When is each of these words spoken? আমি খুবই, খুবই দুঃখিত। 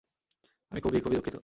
আমি 0.71 0.81
খুবই, 0.81 1.01
খুবই 1.01 1.15
দুঃখিত। 1.15 1.35